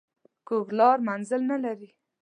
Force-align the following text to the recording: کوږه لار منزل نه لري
کوږه 0.47 0.73
لار 0.77 0.97
منزل 1.07 1.41
نه 1.51 1.57
لري 1.63 1.89